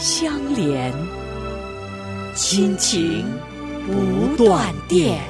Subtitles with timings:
[0.00, 0.90] 相连，
[2.34, 3.22] 亲情
[3.86, 5.22] 不断电。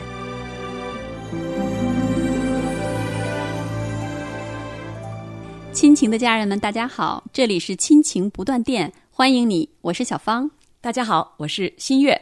[5.73, 10.49] 亲情的家人们，大家好，这里是亲情不断电，欢迎你，我是小芳。
[10.81, 12.17] 大家好，我是新月，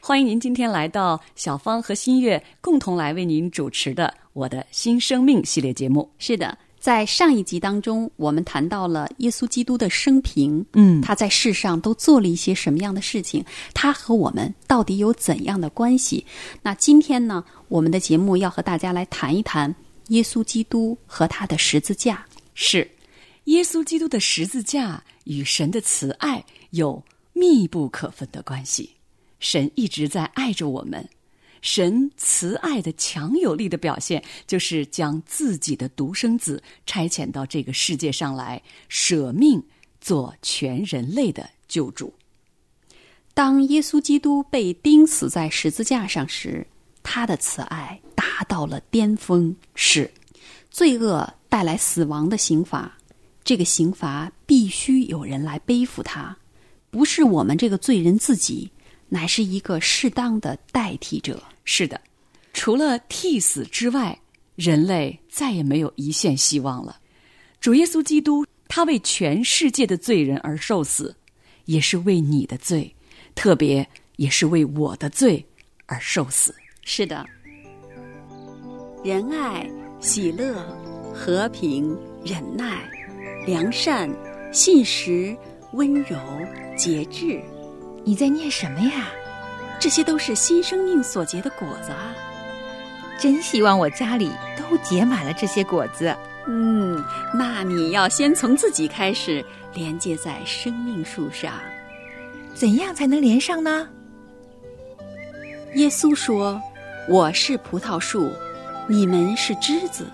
[0.00, 6.10] 欢迎您今天来到小芳和新月共同来为您主持的《我的新生命》系列节目。
[6.18, 16.26] 是的，在上一集当中，我们谈到了耶稣基督的生平，嗯他在世上都做了一些什么样的事情，他和我们到底有怎样的关系？
[16.60, 19.72] 那今天呢，我们的节目要和大家来谈一谈
[20.08, 22.26] 耶稣基督和他的十字架。
[22.54, 22.90] 是
[23.44, 27.00] 耶稣基督的十字架与神的慈爱有
[27.32, 28.90] 密不可分的关系。
[29.38, 31.08] 神一直在爱着我们，
[31.62, 39.62] 神慈爱的强有力的表现，就是将自己的独生子差遣到这个世界上来，舍命
[40.00, 42.12] 做全人类的救主。
[43.32, 46.66] 当耶稣基督被钉死在十字架上时，
[47.02, 49.56] 他的慈爱达到了巅峰。
[49.74, 50.10] 是
[50.70, 52.98] 罪恶带来死亡的刑罚，
[53.44, 56.36] 这个刑罚必须有人来背负它，
[56.90, 58.70] 不是我们这个罪人自己，
[59.12, 61.38] 乃是一个适当的代替者。
[61.66, 62.00] 是的，
[62.54, 64.18] 除了替死之外，
[64.56, 66.98] 人类再也没有一线希望了。
[67.60, 71.14] 主耶稣基督，他为全世界的罪人而受死，
[71.66, 72.90] 也是为你的罪，
[73.34, 75.44] 特别也是为我的罪
[75.84, 76.54] 而受死。
[76.80, 77.26] 是的，
[79.04, 79.70] 仁爱、
[80.00, 80.66] 喜乐、
[81.14, 82.82] 和平、忍耐、
[83.46, 84.10] 良善、
[84.54, 85.36] 信实、
[85.74, 86.16] 温柔、
[86.78, 87.40] 节制，
[88.04, 89.08] 你在念什么呀？
[89.78, 92.14] 这些都是新生命所结的果子啊！
[93.18, 96.14] 真希望我家里都结满了这些果子。
[96.46, 97.04] 嗯，
[97.34, 101.52] 那你要先从自己开始，连接在生命树上。
[102.54, 103.88] 怎样才能连上呢？
[105.74, 106.60] 耶稣说
[107.08, 108.30] ：“我是葡萄树，
[108.86, 110.06] 你们是枝子，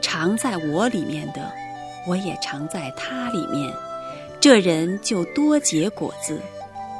[0.00, 1.50] 常在我里面的，
[2.06, 3.72] 我也常在他里面。
[4.40, 6.40] 这人就多结果子，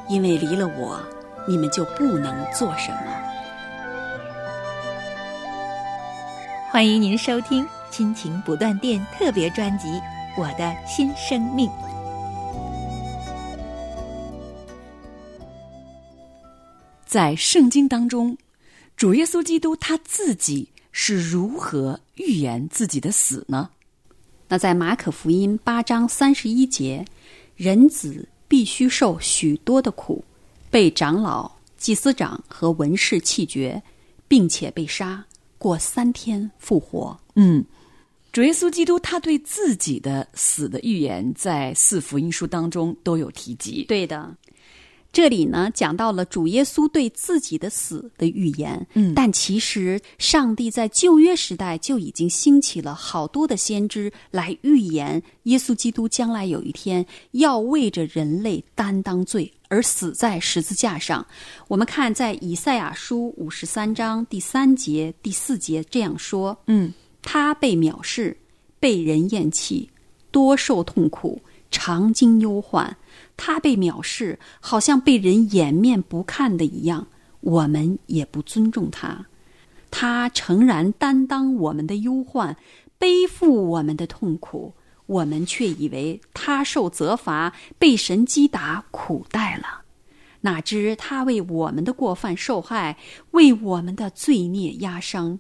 [0.09, 1.01] 因为离了我，
[1.47, 2.99] 你们就不能做什么。”
[6.71, 9.89] 欢迎您收听《亲情不断电》特别专辑
[10.37, 11.67] 《我的新生命》。
[17.07, 18.37] 在圣经当中，
[18.97, 23.71] 主耶稣基督他自己是如何预言自己的死呢？
[24.47, 27.03] 那在马可福音八章三十一节，
[27.57, 30.25] 人子必须受许多的苦，
[30.71, 33.81] 被长老、祭司长和文士弃绝，
[34.27, 35.25] 并且被杀，
[35.59, 37.17] 过三天复活。
[37.35, 37.65] 嗯，
[38.33, 43.85] 主耶稣基督他对自己的死的预言，在四福音书当中都有提及。
[43.85, 44.35] 对的，
[45.11, 48.87] 这里呢讲到了主耶稣对自己的死的预言。
[48.95, 61.27] 嗯但其实上帝在旧约时代就已经兴起了好多的先知来预言耶稣基督将来有一天要为着人类担当罪而死在十字架上。
[61.69, 66.93] 我们看在以赛亚书五十三章第三节、第四节这样说：嗯，
[67.23, 68.37] 他被藐视，
[68.79, 69.91] 被人厌弃，
[70.31, 72.97] 多受痛苦，常经忧患。
[73.39, 77.07] 他被藐视，好像被人掩面不看的一样，
[77.41, 79.25] 我们也不尊重他。
[79.91, 82.55] 他诚然担当我们的忧患，
[82.99, 84.75] 背负我们的痛苦，
[85.07, 89.83] 我们却以为他受责罚，被神击打，苦待了。
[90.41, 92.99] 哪知他为我们的过犯受害，
[93.31, 95.39] 为我们的罪孽压伤。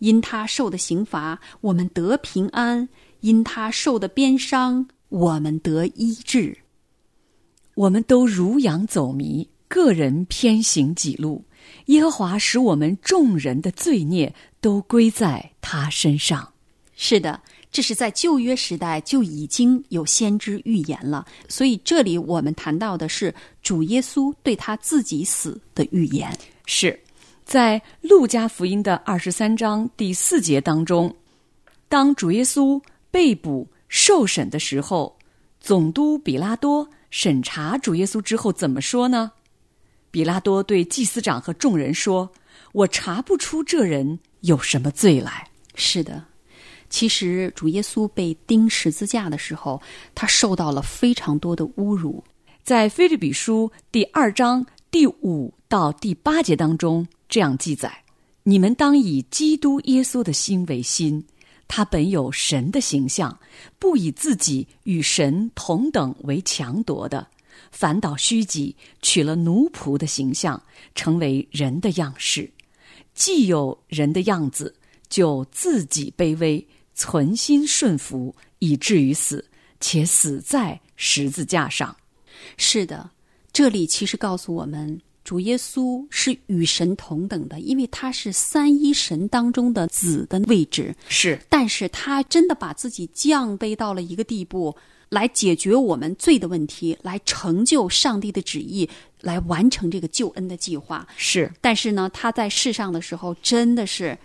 [0.00, 2.88] 因他受的刑罚，我们得平安；
[3.20, 6.58] 因他受的鞭伤，我们得医治。
[7.74, 11.44] 我们都如羊走迷，个人偏行己路。
[11.86, 16.46] 耶和华使我们众人的罪孽都归在他身上。
[16.94, 17.40] 是的，
[17.72, 21.26] 这是在旧约时代就已经有先知预言了。
[21.48, 26.30] 所以这里我们谈到的是主耶稣对他自己死的预言。
[26.66, 26.98] 是
[27.44, 31.14] 在路加福音的二十三章第四节当中，
[31.88, 32.80] 当主耶稣
[33.10, 35.14] 被捕受审的时候，
[35.60, 39.30] 总督比拉多审查主耶稣之后怎么说呢？
[40.10, 42.28] 比拉多对祭司长和众人说
[42.74, 46.24] ：“我查不出这人有什么罪来。”是的，
[46.90, 49.80] 其实主耶稣被钉十字架的时候，
[50.12, 52.22] 他受到了非常多的侮辱。
[52.64, 57.96] 在腓立比书第二章第五到第八节当中，这样记载
[58.42, 61.24] ：“你们当以基督耶稣的心为心，
[61.66, 63.38] 他本有神的形象，
[63.78, 67.28] 不以自己与神同等为强夺的。”
[67.70, 70.60] 反倒虚己，取了奴仆的形象，
[70.94, 72.48] 成为人的样式。
[73.14, 74.74] 既有人的样子，
[75.08, 76.64] 就自己卑微，
[76.94, 79.44] 存心顺服，以至于死，
[79.80, 81.96] 且死在十字架上。
[82.56, 83.10] 是的，
[83.52, 90.94] 这里其实告诉我们，主耶稣是与神同等的，因为他是三一神当中的子的位置。
[91.08, 94.76] 是，但是他真的把自己降卑到了一个地步。
[95.10, 98.88] 来解决我们罪的问题，来成就上帝的旨意，
[99.20, 101.06] 来完成这个救恩的计划。
[101.16, 104.18] 是，但是呢，他在世上的时候，真的是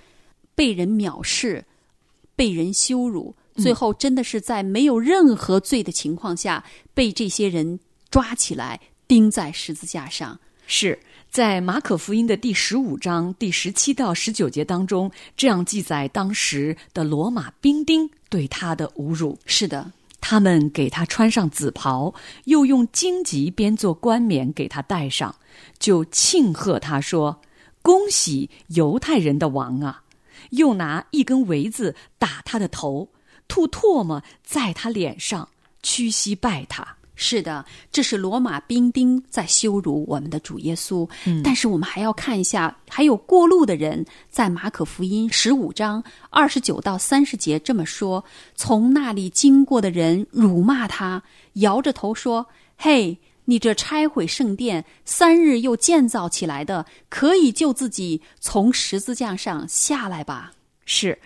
[0.55, 1.63] 被人藐视，
[2.35, 6.63] 被人羞辱，最后真的是在没有任何罪的情况下，
[6.95, 7.79] 被这些人
[8.09, 10.39] 抓起来钉在十字架上。
[10.71, 10.97] 是
[11.31, 19.37] 在马可福音的第十五章第十七到十九节当中，这样记载当时的罗马兵丁对他的侮辱。
[19.45, 19.91] 是的。
[20.21, 22.13] 他们给他穿上紫袍，
[22.43, 25.33] 又用荆棘编做冠冕给他戴上，
[25.79, 27.41] 就庆贺他说
[27.81, 30.03] ：“恭喜犹太人的王啊！”
[30.51, 33.09] 又拿一根苇子打他的头，
[33.47, 35.49] 吐唾沫在他脸上，
[35.81, 36.98] 屈膝拜他。
[37.21, 41.05] 是的，这是罗马兵丁在羞辱我们的主耶稣。
[41.25, 48.23] 嗯，但是我们还要看一下，还有过路的人在马可福音十五章二十九到三十节这么说：
[48.55, 51.21] 从那里经过的人辱骂他，
[51.55, 52.47] 摇着头说
[52.79, 60.53] ：“嘿，你这拆毁圣殿三日又建造起来的，可以救自己从十字架上下来吧？”
[60.87, 61.19] 是。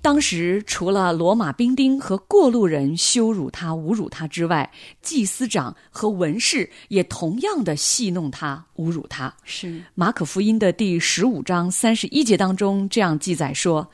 [0.00, 4.70] 当时除了罗马兵丁和过路人羞辱他、侮辱他之外，
[5.02, 9.34] 祭司长和文士也同样的戏弄他、侮辱他。
[9.44, 13.86] 是马可福音的第十五章三十一节当中这样记载说，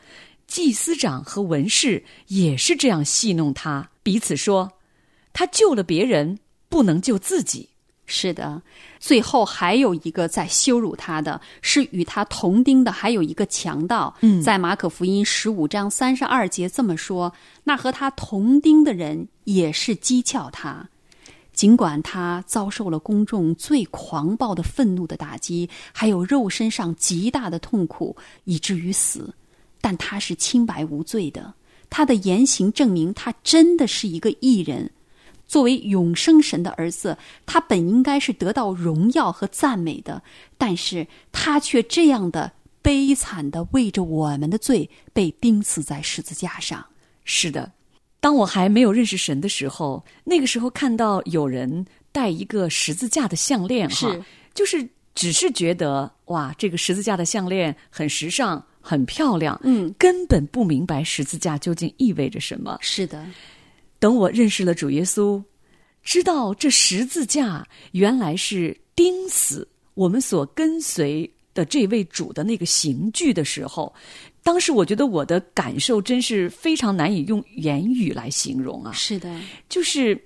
[0.46, 4.70] 祭司长和文士也是这样戏弄他，彼此说，
[5.32, 7.70] 他救了别人，不能救自己。
[8.06, 8.60] 是的，
[9.00, 14.14] 最后还有一个在羞辱他的，是与他同钉的，还有一个强盗。
[14.20, 17.32] 嗯，在马可福音十五章三十二节这么说：
[17.64, 20.86] 那和他同钉的人也是讥诮他，
[21.54, 28.14] 尽管他遭受了公众最狂暴的愤怒的打击，还有肉身上极大的痛苦，
[28.44, 29.32] 以至于死，
[29.80, 31.54] 但他是清白无罪的。
[31.88, 34.90] 他的言行证明他真的是一个艺人。
[35.46, 40.22] 作为永生神的儿子，他本应该是得到荣耀和赞美的，
[40.58, 42.50] 但是他却这样的
[42.82, 46.84] 悲惨的为着我们的罪被钉死在十字架上。
[47.24, 47.70] 是的，
[48.20, 54.14] 当我还没有认识神的时候，那个时候看到有人戴一个十字架的项链，哈
[54.54, 62.76] 就是只是觉得哇，这个十字架的项链很时尚、很漂亮，嗯，根本不明白十字架究竟意味着什么。
[62.80, 63.24] 是的。
[64.04, 65.42] 等我认识了主耶稣，
[66.02, 73.94] 知道这十字架原来是钉死我们所跟随的这位主的那个刑具的时候，
[74.42, 78.92] 当时我觉得我的感受真是非常难以用言语来形容啊！
[78.92, 80.22] 是的，就是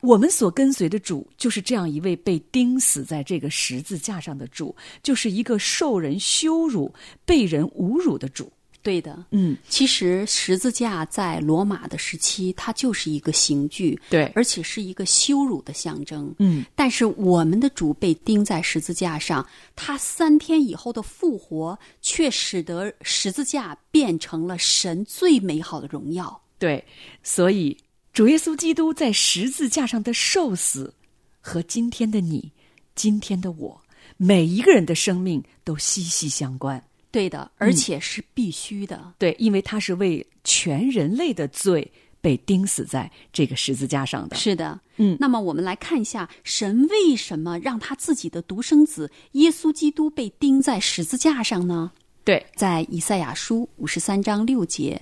[0.00, 6.92] 我们所跟随的主，就是这样一位被钉死在这个十字架上的主，就是一个受人羞辱、
[7.24, 8.50] 被人侮辱的主。
[8.86, 16.64] 对的，嗯，其实十字架在罗马的时期，它就是一个刑具，对，而且是一个羞辱的象征，嗯。
[16.76, 26.40] 但是我们的主被钉在十字架上，他三天以后的复活，却使得十字架变成了神最美好的荣耀。
[26.56, 26.84] 对，
[27.24, 27.76] 所以
[28.12, 30.94] 主耶稣基督在十字架上的受死，
[31.40, 32.52] 和今天的你、
[32.94, 33.82] 今天的我，
[34.16, 36.80] 每一个人的生命都息息相关。
[37.10, 39.14] 对的，而且是必须的。
[39.18, 44.36] 对，因为他是为全人类的罪被钉死在这个十字架上的。
[44.36, 45.16] 是的，嗯。
[45.18, 51.92] 那么我们来看一下，神为什么让他自己的独生子耶稣基督被钉在十字架上呢？
[52.24, 55.00] 对，在以赛亚书五十三章六节，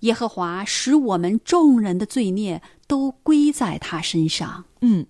[0.00, 4.64] 耶和华使我们众人的罪孽都归在他身上。
[4.80, 5.04] 嗯。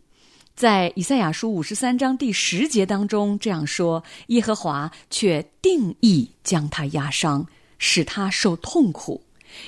[0.55, 7.47] 在以赛亚书五十三章第十节当中这样说：“耶和华却定义将他压伤，
[7.79, 9.23] 使他受痛苦。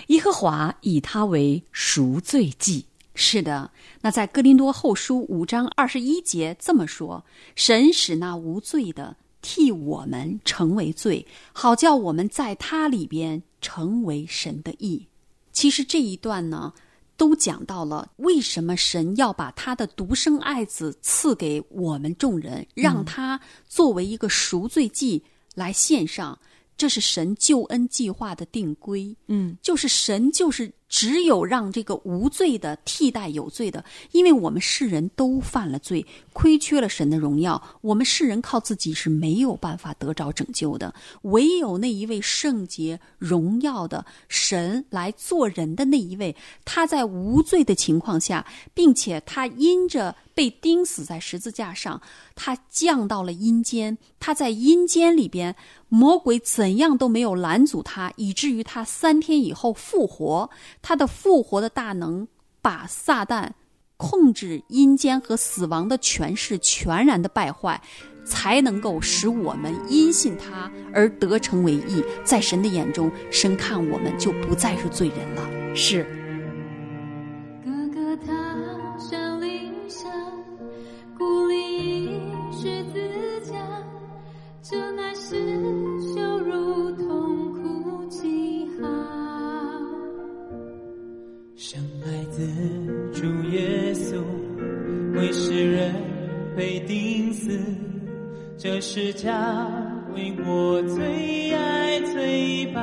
[0.08, 2.86] 耶和华以他为赎罪祭。”
[3.16, 3.70] 是的，
[4.02, 7.24] 那在哥林多后书五章二十一节这么说
[7.56, 15.06] ：“神使那无罪的替我们成为罪，好叫我们在他里边成为神的义。”
[15.52, 16.72] 其实这一段呢，
[17.16, 25.22] 都讲到了为什么神要把他的独生爱子赐给我们众人，让他作为一个赎罪祭
[25.54, 26.38] 来献上。
[26.76, 36.04] 这是神救恩计划的定规，嗯，就是神就是只有让这个无罪的替代有罪的，因为我们世人都犯了罪，
[36.34, 46.36] 亏缺了神的荣耀，我们世人靠自己是没有办法得着拯救的，唯有那一位圣洁荣耀的神来做人的那一位，
[46.66, 52.02] 他在无罪的情况下，并且他因着被钉死在十字架上，
[52.34, 55.56] 他降到了阴间，他在阴间里边。
[55.90, 60.50] 魔鬼怎样都没有拦阻他，以至于他三天以后复活。
[60.82, 62.26] 他的复活的大能，
[62.60, 63.50] 把撒旦
[64.06, 67.80] 控制阴间和死亡的权势全然的败坏，
[68.26, 72.04] 才能够使我们因信他而得成为义。
[72.22, 75.74] 在神的眼中，神看我们就不再是罪人了。
[75.74, 76.04] 是。
[77.64, 78.34] 哥哥他
[78.98, 80.12] 山岭上，
[81.16, 82.20] 故里
[82.52, 83.00] 十字
[83.50, 83.56] 架，
[84.62, 85.34] 这乃是
[86.14, 88.86] 羞辱痛苦记号。
[91.56, 92.52] 生来自主耶
[92.83, 92.83] 稣，
[95.24, 95.90] 为世人
[96.54, 97.58] 被钉死，
[98.58, 99.56] 这是家
[100.14, 102.82] 为我最爱最宝，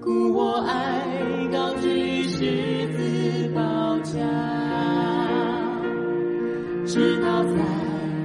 [0.00, 1.06] 故我爱
[1.52, 4.18] 高举十字宝架，
[6.84, 7.54] 直到在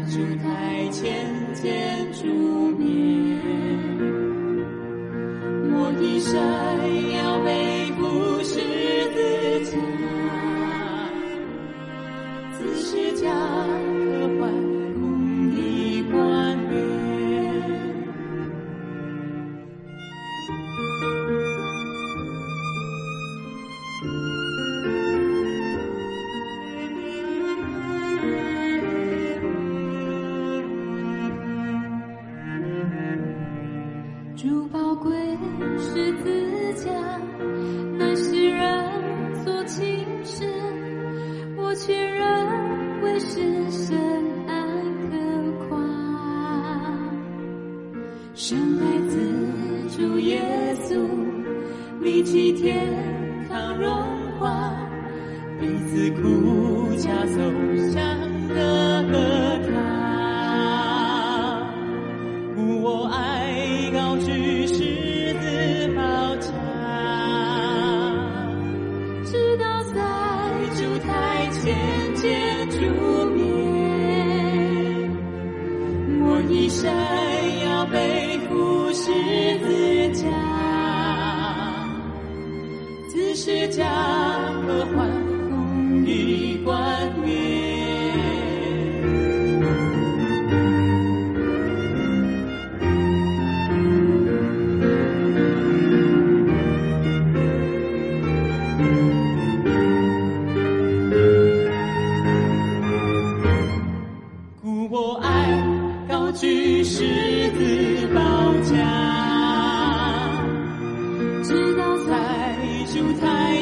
[0.10, 2.26] 主台前见主
[2.76, 3.35] 面。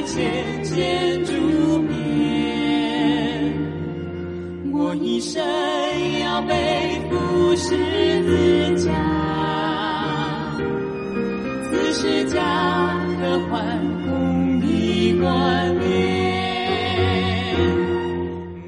[0.03, 1.31] 台前见主
[1.79, 3.53] 面，
[4.73, 5.41] 我一生
[6.19, 7.69] 要背负十
[8.23, 8.91] 字架，
[11.69, 12.37] 此世家
[13.17, 15.83] 可换公义冠冕。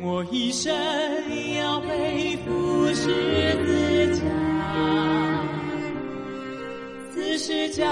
[0.02, 0.74] 我一生
[1.60, 3.04] 要背负十
[3.66, 4.24] 字架，
[7.14, 7.84] 此世家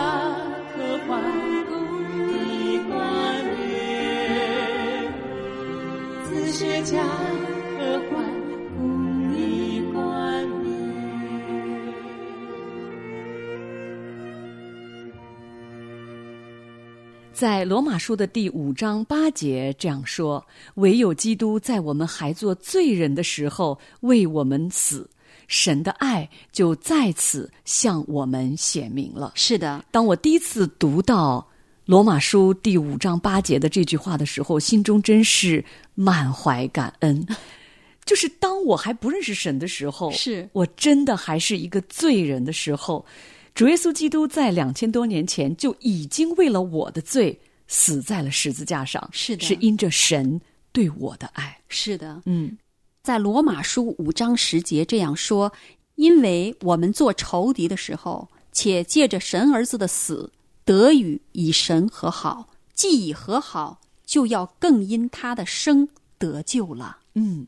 [17.33, 25.09] 在罗马书的第五章八节这样说：“唯有基督在我们还做罪人的时候为我们死，
[25.47, 31.45] 神的爱就在此向我们显明了。”是的，当我第一次读到
[31.85, 35.63] 罗马书第五章八节的这句话的时候，心中真是
[35.95, 37.25] 满怀感恩。
[38.05, 43.05] 就是当我还不认识神的时候，是我真的还是一个罪人的时候，
[43.53, 47.37] 主耶稣基督在两千多年前就已经为了我的罪
[47.67, 50.39] 死在了十字架上，是的是因着神
[50.71, 51.57] 对我的爱。
[51.67, 52.57] 是的，嗯，
[53.03, 55.51] 在罗马书五章十节这样说
[55.95, 60.31] ：“因为我们做仇敌的时候，且借着神儿子的死，
[60.65, 66.97] 得与以神和好；既已和好，就要更因他的生得救了。
[67.15, 67.45] 嗯，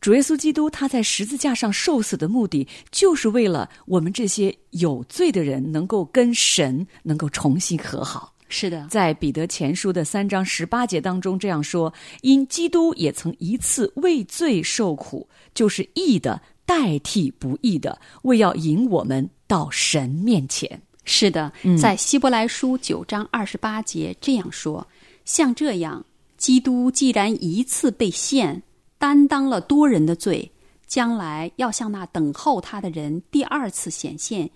[0.00, 20.80] 主耶稣基督他在十字架上受死的目的，就是为了我们这些有罪的人能够跟神能够重新和好。”是的，在彼得前书的三章十八节当中这样说：“因基督也曾一次为罪受苦，就是义的代替不义的，为要引我们到神面前。
[21.04, 24.86] 是的，嗯在希伯来书九章二十八节这样说：
[25.24, 26.04] 像这样，
[26.36, 28.62] 基督既然一次被献，
[28.98, 30.50] 担当了多人的罪，
[30.86, 34.48] 将来要向那等候他的人第二次显现，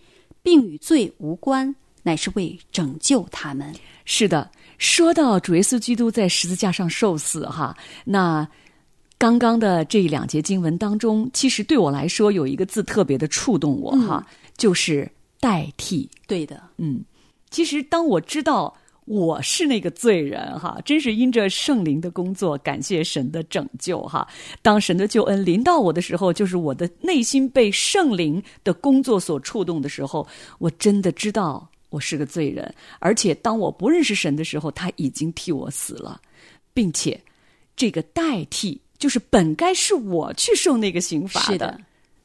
[0.43, 3.75] 并与罪无关，乃是为拯救他们。”
[4.07, 8.49] 是的，说到主耶稣基督在十字架上受死，哈，那
[9.19, 14.27] 刚刚的这两节经文当中，其实对我来说有一个字特别的触动我，哈，
[14.57, 16.09] 就是代替。
[16.27, 17.05] 对的，嗯，
[17.51, 24.29] 其实当我知道我是那个罪人哈，真是因着圣灵的工作，感谢神的拯救哈。
[24.61, 30.27] 当神的救恩临到我的时候，就是我的内心被圣灵的工作所触动的时候，
[30.59, 36.21] 我真的知道我是个罪人，而且当我不认识神的时候，他已经替我死了，
[36.75, 37.19] 并且
[37.75, 41.81] 这个代替就是本该是我去受那个刑罚是的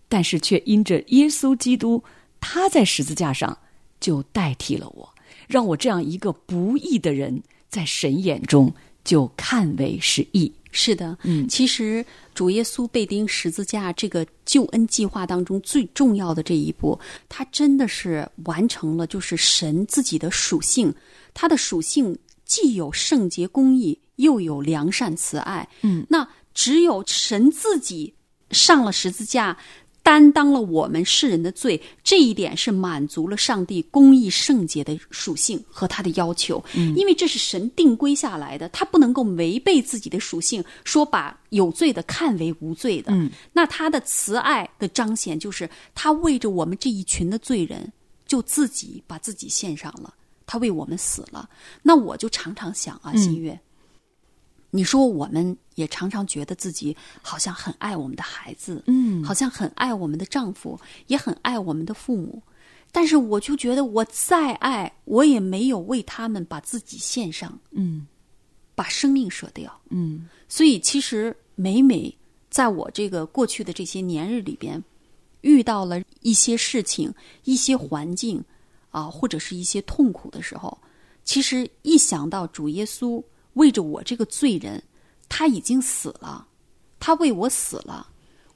[0.09, 2.03] 但是却因着耶稣基督，
[2.45, 3.57] 他在十字架上
[4.01, 5.09] 就代替了我，
[5.47, 8.69] 让我这样一个不义的人，在神眼中
[9.05, 10.51] 就看为是义。
[10.75, 20.93] 是的，嗯其实主耶稣被钉十字架这个救恩计划当中最重要的这一步，他真的是完成了，就是神自己的属性，
[21.33, 25.65] 他的属性既有圣洁公义，又有良善慈爱。
[25.81, 28.13] 嗯，那只有神自己
[28.51, 29.57] 上了十字架。
[30.03, 36.61] 担当了我们世人的罪，这一点是满足了上帝公义圣洁的属性和他的要求，
[36.95, 43.13] 因为这是神定规下来的，他不能够违背自己的属性，说把有罪的看为无罪的。
[43.13, 47.89] 嗯，那他的慈爱的彰显，就是他为着我们这一群的罪人，
[48.27, 50.13] 就自己把自己献上了，
[50.45, 51.49] 他为我们死了。
[51.81, 53.57] 那我就常常想啊，新月。
[54.75, 59.23] 你说我们也常常觉得自己好像很爱我们的孩子，嗯。
[59.23, 62.41] 好像很爱我们的丈夫，也很爱我们的父母，
[62.91, 68.07] 但是我就觉得我再爱，我也没有为他们把自己献上，嗯。
[68.73, 69.79] 把生命舍掉。
[69.91, 70.27] 嗯。
[70.49, 72.11] 所以其实每每
[72.49, 74.83] 在我这个过去的这些年日里边，
[75.41, 78.43] 遇到了一些事情、一些环境
[78.89, 80.75] 啊，或者是一些痛苦的时候，
[81.23, 83.23] 其实一想到主耶稣
[83.53, 84.81] 为着我这个罪人，
[85.29, 86.45] 他已经死了，
[86.99, 88.07] 他为我死了，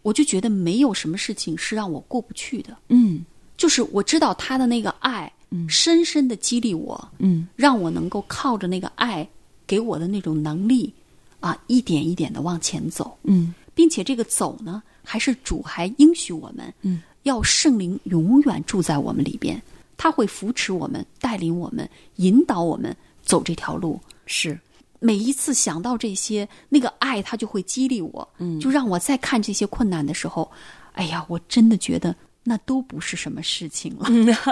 [0.02, 2.78] 我就觉得没有什么事情是让我过不去的。
[2.90, 3.24] 嗯。
[3.56, 5.32] 就是我知道他的那个爱，
[5.68, 7.48] 深深的激励我，嗯。
[7.56, 9.28] 让我能够靠着那个爱
[9.66, 10.94] 给我的那种能力，
[11.40, 13.54] 啊，一点一点的往前走，嗯。
[13.74, 19.62] 并且这个走呢，还是主还应许我们，嗯，要圣灵永远住在我们里边，
[19.98, 24.00] 他会扶持我们，带领我们，引导我们走这条路。
[24.26, 24.60] 是
[25.00, 30.50] 每一次想到这些，那个爱他就会激励我，嗯，就让我再看这些困难的时候，
[30.94, 34.08] 哎呀，我真的觉得那都不是什么事情了。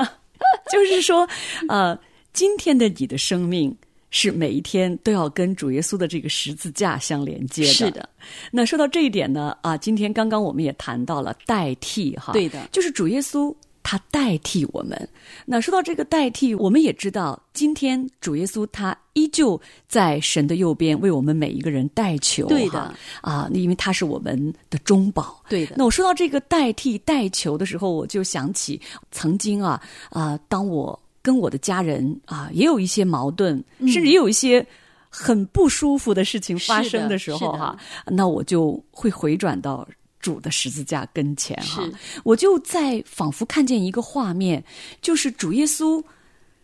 [0.71, 1.27] 就是说，
[1.69, 1.97] 呃，
[2.33, 3.75] 今天的你的生命
[4.11, 7.69] 是每一天都要跟主耶稣的这个十字架相连接的。
[7.73, 8.07] 是的。
[8.51, 13.55] 那说到这一点呢，啊，今天刚刚我们也谈到了代替哈，对的就是主耶稣。
[13.85, 15.07] 他代替我们。
[15.45, 22.47] 那说到这个代替，我们也知道，今天主耶稣他依旧在神的右边为我们每一个人代求。
[22.47, 25.39] 对的哈啊，因为他是我们的中保。
[25.47, 34.65] 对的那我说到这个代替代求的时候，我就想起曾经啊啊，当我跟我的家人啊也有一些矛盾，嗯甚至也有一些
[35.09, 39.87] 很不舒服的事情发生的时候哈，那我就会回转到。
[40.25, 41.83] 主的十字架跟前哈。
[41.85, 44.63] 是，我就在仿佛看见一个画面，
[45.03, 46.03] 就是主耶稣，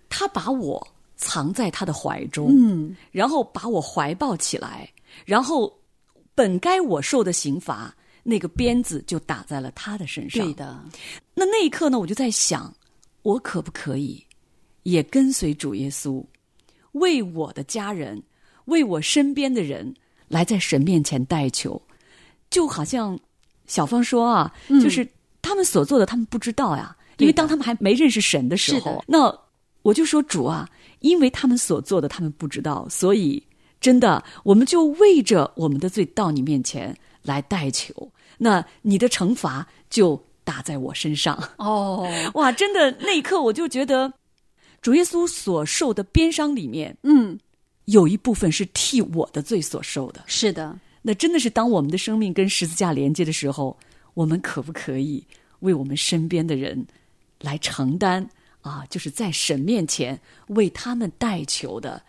[0.10, 4.92] 他把我藏在他的怀中，嗯，然后把我怀抱起来，
[5.26, 5.72] 然后
[6.34, 10.44] 本该我受的刑罚，那个鞭子就打在了他的身上。
[10.44, 10.84] 对的，
[11.36, 12.74] 那那一刻呢，我就在想，
[13.22, 14.26] 我可不可以
[14.82, 16.26] 也跟随主耶稣，
[16.94, 18.20] 为我的家人，
[18.66, 19.94] 为我身边的人，
[20.28, 21.80] 来在神面前代求，
[22.50, 23.18] 就好像
[23.72, 24.54] 小芳说啊，
[24.84, 25.08] 就是
[25.42, 29.34] 他们所做的，他们不知道呀，因为当他们还没认识神的时候，那
[29.82, 30.68] 我就说主啊，
[31.00, 33.42] 因为他们所做的，他们不知道，所以
[33.80, 37.96] 真的，我们就为着我们的罪到你面前来代求。
[38.38, 41.42] 那你的惩罚就打在我身上。
[41.56, 42.06] 哦，
[42.36, 44.12] 哇，真的，那一刻我就觉得，
[44.82, 47.40] 主耶稣所受的鞭伤里面，嗯，
[47.86, 50.22] 有一部分是替我的罪所受的。
[50.28, 53.78] 是的，那真的是当我们的生命跟十字架连接的时候，
[54.14, 55.24] 我们可不可以
[55.60, 56.86] 为我们身边的人
[57.40, 58.28] 来承担
[58.62, 58.86] 啊？
[58.90, 62.02] 就是在神面前为他们代求的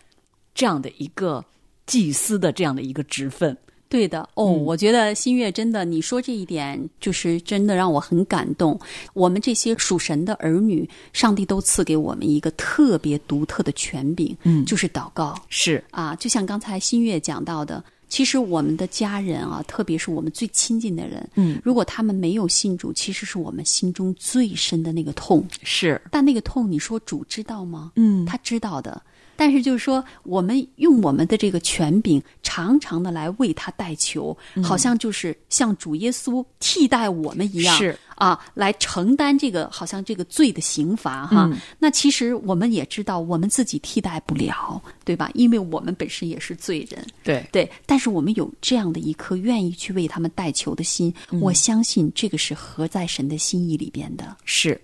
[0.55, 1.45] 这样的一个
[1.87, 3.57] 祭司的这样的一个职分。
[3.89, 8.81] 对的哦，我觉得新月真的，你说这一点就是真的让我很感动。
[9.13, 16.17] 我们这些属神的儿女，上帝都赐给我们一个特别独特的权柄，嗯就是祷告是，啊。
[16.17, 25.43] 就像刚才新月讲到的，其实我们的家人啊，特别是我们最亲近的人，嗯，如果他们没有信主，其实是我们心中最深的那个痛。
[25.63, 27.93] 是，但那个痛，你说主知道吗？
[27.97, 29.03] 嗯他知道的。
[29.37, 41.49] 但是就是说，我们用我们的这个权柄，常常的来为他代求，好像就是像主耶稣替代我们一样，是啊，来承担这个好像这个罪的刑罚哈。
[41.53, 45.31] 嗯那其实我们也知道，我们自己替代不了，对吧？
[45.35, 47.71] 因为我们本身也是罪人，对，对。
[47.87, 54.37] 但是我们有这样的一颗愿意去为他们代求的心，我相信这个是合在神的心意里边的。
[54.45, 54.81] 是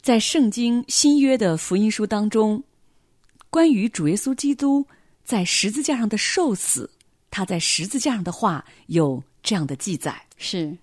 [0.00, 2.62] 在圣经新约的福音书当中，
[3.50, 4.86] 关于主耶稣基督
[5.24, 6.90] 在十字架上的受死，
[7.30, 10.76] 他在十字架上的话有这样的记载：是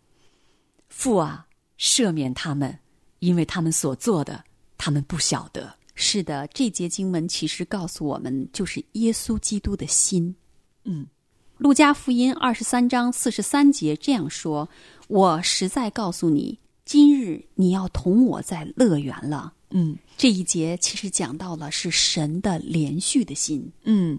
[0.89, 1.45] 父啊，
[1.77, 2.77] 赦免他们，
[3.19, 4.43] 因为他们所做的，
[4.77, 5.73] 他们不晓得。
[5.93, 10.35] 是的，这节经文其实告诉我们，就是耶稣基督的心。
[10.83, 11.07] 嗯，
[11.57, 14.67] 路加福音二十三章四十三节这样说
[15.07, 23.71] ：“我实在告诉你，今日你要同我在乐园了。”嗯这一节其实讲到了是神的连续的心。
[23.83, 24.17] 嗯，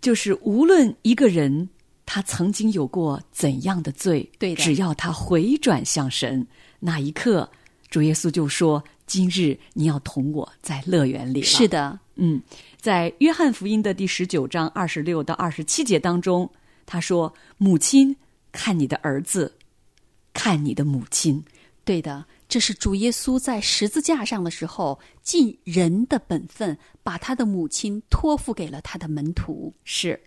[0.00, 1.68] 就是无论一个人
[2.04, 6.46] 他曾经有过怎样的罪，对的只要他回转向神，
[6.78, 7.50] 那一刻，
[7.90, 12.40] 主耶稣就说：“今日你要同我在乐园里了。”是的，嗯，
[12.80, 16.48] 在约翰福音的第十九章二十六到二十七节当中，
[16.86, 18.14] 他说：“母亲，
[18.52, 19.52] 看你的儿子，
[20.32, 21.44] 看你的母亲。
[21.84, 22.24] 对的，
[22.56, 30.18] 这是主耶稣在十字架上的时候，尽人的本分，把他的母亲托付给了他的门徒。”是，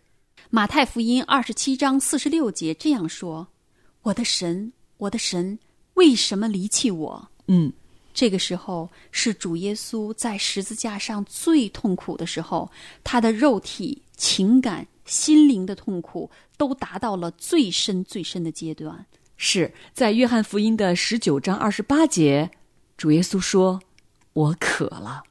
[0.52, 3.48] 马太福音二十七章四十六节这样说
[4.04, 5.58] ：“我的神，我的神，
[5.96, 7.74] 为什么离弃我？”嗯，
[8.14, 12.70] 这个时候是主耶稣在十字架上最痛苦的时候，
[13.04, 19.04] 他的肉体、情感、心灵的痛苦都达到了最深最深的阶段。
[19.42, 22.52] 是在约翰福音的十九章二十八节，
[22.98, 23.80] 主耶稣说
[24.34, 25.24] ：“我渴了。”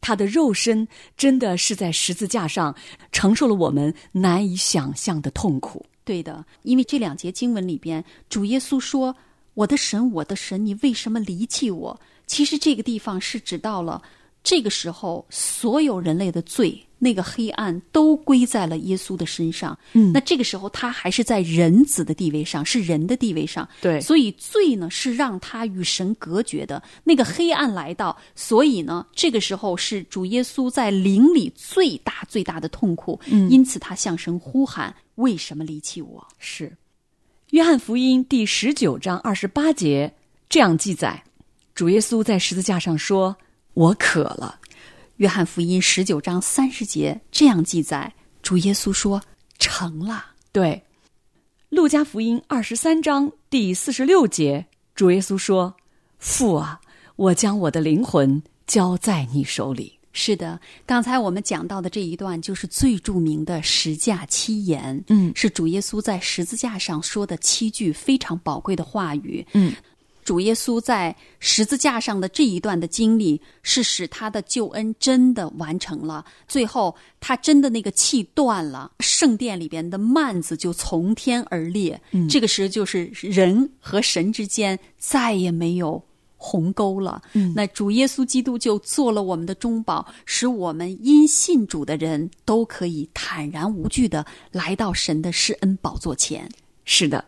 [0.00, 2.74] 他的肉身真的是在十字架上
[3.10, 5.84] 承受了我们难以想象的痛苦。
[6.04, 9.14] 对的，因为这两节经文里边，主耶稣说
[9.54, 14.00] ：“我的神，我的神，你为什么离弃我？”其实这个地方是指到了
[14.42, 19.78] 这个时候，所有人类的罪，那个黑暗都归在了耶稣的身上。
[19.92, 23.68] 嗯那这个时候他还是在人子的地位上，是人的地位上。
[23.82, 33.20] 对所以罪呢是让他与神隔绝的，那个黑暗来到，所以呢，这个时候是主耶稣在灵里最大最大的痛苦。
[33.26, 36.74] 嗯因此他向神呼喊：“为什么离弃我？”是，
[37.50, 40.14] 约翰福音第十九章二十八节
[40.48, 41.22] 这样记载：
[41.74, 43.36] 主耶稣在十字架上说
[43.78, 44.58] ：“我渴了。
[45.18, 48.12] 约翰福音十九章三十节这样记载：
[48.42, 49.22] 主耶稣说
[49.60, 50.82] ：“成了。”对，
[51.68, 55.76] 路加福音二十三章第四十六节，主耶稣说
[56.18, 56.80] ：“父啊，
[57.14, 59.96] 我将我的灵魂交在你手里。
[60.12, 69.46] 是的，刚才我们讲到的这一段就是最著名的十架七言，嗯是主耶稣在十字架上说的七句非常宝贵的话语。
[69.52, 69.72] 嗯，
[70.28, 76.22] 主耶稣在十字架上的这一段的经历，是使他的救恩真的完成了。
[76.46, 81.98] 最后，他真的那个气断了，圣殿里边的幔子就从天而裂。
[82.10, 86.04] 嗯这个时就是人和神之间再也没有
[86.36, 87.22] 鸿沟了。
[87.32, 96.46] 嗯那主耶稣基督就做了我们的中保，使我们因信主的人都可以坦然无惧的来到神的施恩宝座前。
[96.84, 97.24] 是的。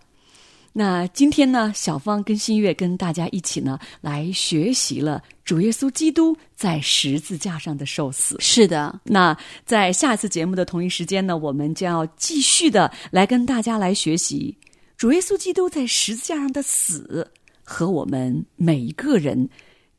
[0.72, 8.36] 那今天呢，小芳跟新月跟大家一起呢，来学习了主耶稣基督在十字架上的受死。
[8.38, 14.56] 是的，那在下次节目的同一时间呢，我们将要继续的来跟大家来学习
[14.96, 17.28] 主耶稣基督在十字架上的死
[17.64, 19.48] 和我们每一个人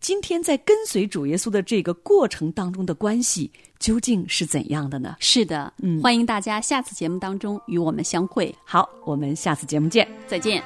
[0.02, 5.16] 今天在跟随主耶稣的这个过程当中的关系究竟是怎样的呢？
[5.20, 10.08] 是的，嗯欢迎大家下次节目当中与我们相会，好，我们下次节目见。
[10.28, 10.64] 再见。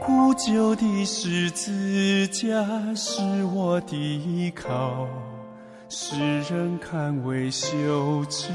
[0.00, 2.44] 古旧的十字架
[2.94, 3.20] 是
[3.54, 5.06] 我的依靠，
[5.88, 8.50] 世人看为羞耻，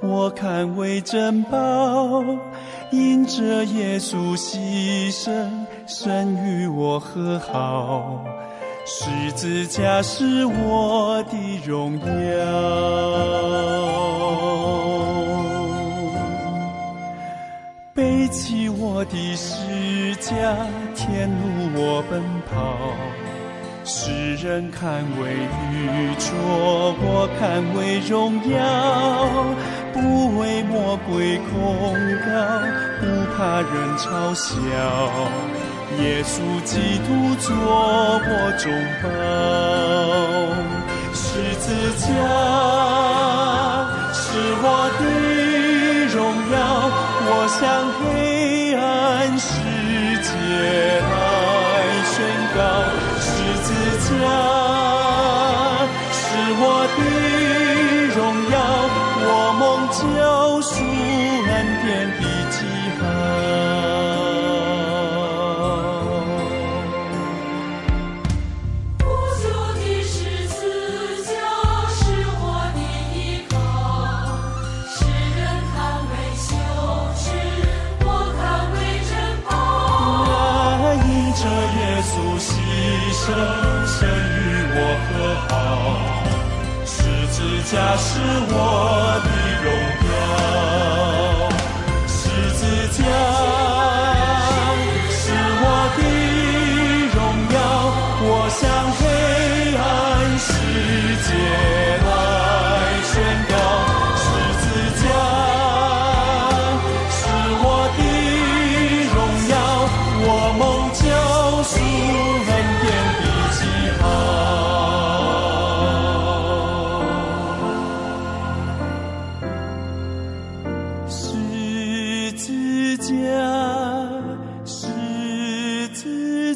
[0.00, 2.24] 我看为珍宝。
[2.90, 5.50] 因着耶稣牺牲，
[5.86, 8.24] 神与我和好。
[8.86, 12.06] 十字架是我的荣耀。
[17.94, 20.56] 背起我的十架，
[20.94, 21.34] 天路
[21.76, 22.78] 我奔跑。
[23.84, 25.32] 世人看为
[25.72, 28.54] 愚拙，我看为荣耀。
[29.92, 31.52] 不为魔鬼恐
[32.24, 32.30] 高，
[32.98, 33.02] 不
[33.36, 34.50] 怕人嘲笑。
[36.00, 36.32] 耶稣
[36.64, 37.52] 基督做
[38.24, 39.04] 我中宝，
[41.12, 41.20] 十
[41.56, 41.66] 字
[41.98, 42.06] 架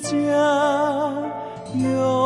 [0.07, 0.15] 家
[1.75, 2.26] 有，